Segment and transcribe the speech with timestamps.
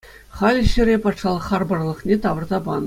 [0.37, 2.79] Халӗ ҫӗре патшалӑх харпӑрлӑхне тавӑрса панӑ.